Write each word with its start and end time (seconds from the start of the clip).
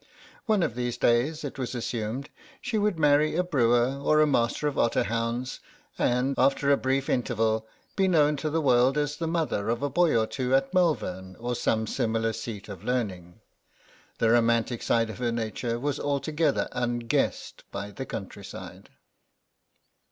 One 0.47 0.63
of 0.63 0.73
these 0.73 0.97
days, 0.97 1.43
it 1.43 1.59
was 1.59 1.75
assumed, 1.75 2.31
she 2.59 2.79
would 2.79 2.97
marry 2.97 3.35
a 3.35 3.43
brewer 3.43 3.99
or 4.01 4.19
a 4.19 4.25
Master 4.25 4.67
of 4.67 4.75
Otter 4.75 5.03
Hounds, 5.03 5.59
and, 5.95 6.33
after 6.39 6.71
a 6.71 6.75
brief 6.75 7.07
interval, 7.07 7.67
be 7.95 8.07
known 8.07 8.35
to 8.37 8.49
the 8.49 8.61
world 8.61 8.97
as 8.97 9.17
the 9.17 9.27
mother 9.27 9.69
of 9.69 9.83
a 9.83 9.91
boy 9.91 10.17
or 10.17 10.25
two 10.25 10.55
at 10.55 10.73
Malvern 10.73 11.35
or 11.35 11.53
some 11.53 11.85
similar 11.85 12.33
seat 12.33 12.67
of 12.67 12.83
learning. 12.83 13.41
The 14.17 14.31
romantic 14.31 14.81
side 14.81 15.11
of 15.11 15.19
her 15.19 15.31
nature 15.31 15.79
was 15.79 15.99
altogether 15.99 16.67
unguessed 16.71 17.63
by 17.69 17.91
the 17.91 18.07
countryside. 18.07 18.89